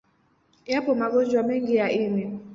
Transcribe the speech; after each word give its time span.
Yapo 0.71 0.91
magonjwa 0.99 1.41
mengi 1.47 1.73
ya 1.79 1.87
ini. 2.03 2.23